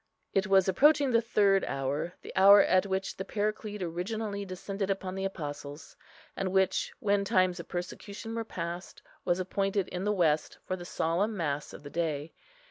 It 0.33 0.47
was 0.47 0.67
approaching 0.67 1.11
the 1.11 1.21
third 1.21 1.63
hour, 1.65 2.15
the 2.23 2.35
hour 2.35 2.63
at 2.63 2.87
which 2.87 3.17
the 3.17 3.23
Paraclete 3.23 3.83
originally 3.83 4.45
descended 4.45 4.89
upon 4.89 5.13
the 5.13 5.25
Apostles, 5.25 5.95
and 6.35 6.51
which, 6.51 6.91
when 6.99 7.23
times 7.23 7.59
of 7.59 7.67
persecution 7.67 8.33
were 8.33 8.43
passed, 8.43 9.03
was 9.25 9.39
appointed 9.39 9.87
in 9.89 10.03
the 10.03 10.11
West 10.11 10.57
for 10.65 10.75
the 10.75 10.85
solemn 10.85 11.37
mass 11.37 11.71
of 11.71 11.83
the 11.83 11.91
day. 11.91 12.33